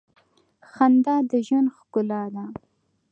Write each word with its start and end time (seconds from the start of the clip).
•خندا 0.71 1.15
د 1.29 1.31
ژوند 1.47 1.67
ښکلا 1.77 2.23
ده. 2.35 2.45